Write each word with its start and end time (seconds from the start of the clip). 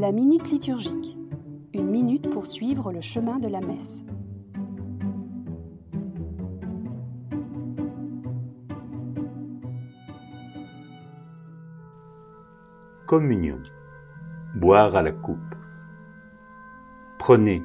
La 0.00 0.12
minute 0.12 0.50
liturgique. 0.50 1.18
Une 1.74 1.90
minute 1.90 2.30
pour 2.30 2.46
suivre 2.46 2.90
le 2.90 3.02
chemin 3.02 3.38
de 3.38 3.48
la 3.48 3.60
messe. 3.60 4.02
Communion. 13.06 13.58
Boire 14.54 14.96
à 14.96 15.02
la 15.02 15.12
coupe. 15.12 15.36
Prenez, 17.18 17.62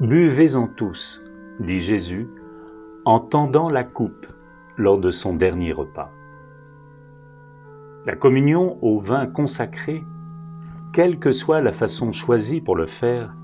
buvez-en 0.00 0.68
tous, 0.68 1.22
dit 1.60 1.80
Jésus 1.80 2.26
en 3.04 3.20
tendant 3.20 3.68
la 3.68 3.84
coupe 3.84 4.26
lors 4.78 4.96
de 4.96 5.10
son 5.10 5.34
dernier 5.34 5.74
repas. 5.74 6.10
La 8.06 8.16
communion 8.16 8.78
au 8.80 9.00
vin 9.00 9.26
consacré, 9.26 10.02
quelle 10.94 11.18
que 11.18 11.32
soit 11.32 11.60
la 11.60 11.72
façon 11.72 12.12
choisie 12.12 12.60
pour 12.60 12.76
le 12.76 12.86
faire, 12.86 13.34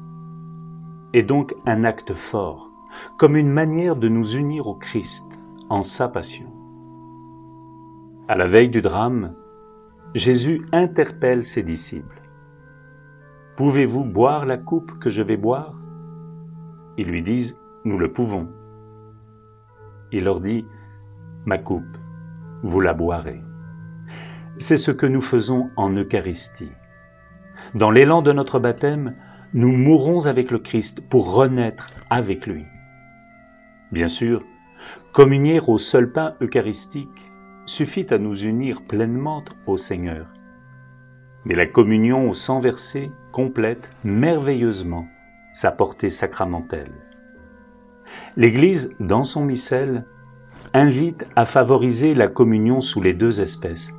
est 1.13 1.25
donc 1.25 1.53
un 1.67 1.83
acte 1.83 2.15
fort, 2.15 2.71
comme 3.19 3.37
une 3.37 3.51
manière 3.51 3.97
de 3.97 4.07
nous 4.09 4.37
unir 4.37 4.69
au 4.69 4.77
Christ 4.77 5.41
en 5.69 5.83
sa 5.83 6.07
passion. 6.07 6.47
À 8.29 8.37
la 8.37 8.47
veille 8.47 8.69
du 8.69 8.83
drame, 8.83 9.35
Jésus 10.15 10.63
interpelle 10.71 11.45
ses 11.45 11.65
disciples. 11.65 12.23
Pouvez-vous 13.57 14.05
boire 14.05 14.47
la 14.47 14.57
coupe 14.57 14.97
que 15.01 15.11
je 15.11 15.23
vais 15.23 15.37
boire? 15.37 15.75
Ils 16.99 17.09
lui 17.09 17.23
disent, 17.23 17.57
Nous 17.85 17.99
le 17.99 18.13
pouvons. 18.13 18.49
Il 20.13 20.23
leur 20.23 20.41
dit, 20.41 20.65
Ma 21.47 21.59
coupe, 21.59 21.99
vous 22.63 22.81
la 22.81 22.95
boirez. 22.95 23.43
C'est 24.59 24.77
ce 24.77 24.93
que 24.93 25.07
nous 25.07 25.23
faisons 25.23 25.71
en 25.77 25.91
Eucharistie. 25.91 26.71
Dans 27.75 27.91
l'élan 27.91 28.23
de 28.23 28.33
notre 28.33 28.59
baptême, 28.59 29.15
nous 29.53 29.73
mourons 29.73 30.27
avec 30.27 30.51
le 30.51 30.59
Christ 30.59 31.01
pour 31.09 31.35
renaître 31.35 31.91
avec 32.09 32.47
lui. 32.47 32.65
Bien 33.93 34.09
sûr, 34.09 34.45
communier 35.13 35.61
au 35.67 35.79
seul 35.79 36.13
pain 36.13 36.35
eucharistique 36.41 37.31
suffit 37.67 38.07
à 38.11 38.19
nous 38.19 38.37
unir 38.45 38.83
pleinement 38.83 39.45
au 39.67 39.77
Seigneur. 39.77 40.27
Mais 41.45 41.55
la 41.55 41.67
communion 41.67 42.29
au 42.29 42.35
sang 42.35 42.61
versé 42.61 43.11
complète 43.33 43.91
merveilleusement 44.05 45.07
sa 45.55 45.71
portée 45.71 46.11
sacramentelle. 46.11 46.93
L'Église, 48.37 48.95
dans 49.01 49.25
son 49.25 49.45
missel, 49.45 50.05
invite 50.75 51.27
à 51.37 51.45
favoriser 51.45 52.15
la 52.15 52.29
communion 52.29 52.81
sous 52.81 53.01
les 53.01 53.15
deux 53.15 53.41
espèces, 53.41 53.91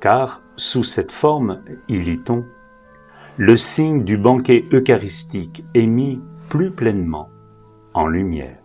car 0.00 0.42
sous 0.56 0.84
cette 0.84 1.12
forme, 1.12 1.62
y 1.88 1.98
lit-on, 1.98 2.44
le 3.36 3.56
signe 3.56 4.04
du 4.04 4.16
banquet 4.16 4.64
eucharistique 4.72 5.64
est 5.74 5.86
mis 5.86 6.20
plus 6.48 6.70
pleinement 6.70 7.30
en 7.94 8.06
lumière. 8.06 8.58